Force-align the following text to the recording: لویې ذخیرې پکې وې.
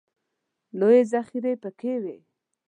لویې 0.79 1.01
ذخیرې 1.11 1.53
پکې 1.63 1.95
وې. 2.03 2.17